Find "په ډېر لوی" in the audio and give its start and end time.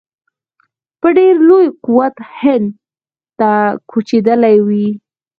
0.99-1.65